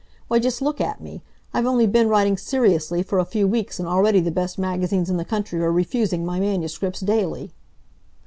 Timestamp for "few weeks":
3.23-3.77